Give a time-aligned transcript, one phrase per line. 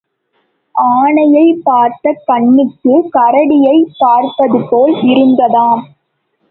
[0.75, 5.83] ஆனையைப் பார்த்த கண்ணுக்குக் கரடியைப் பார்ப்பதுபோல் இருந்ததாம்.